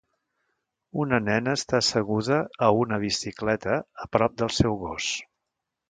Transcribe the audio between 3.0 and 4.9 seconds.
bicicleta a prop del seu